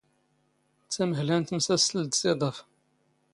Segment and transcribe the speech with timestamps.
[0.91, 2.55] ⵜⴰⵎⵀⵍⴰ ⵏ ⵜⵎⵙⴰⵙⵜⵍⵜ ⴷ ⵜⵉⴹⴰⴼ.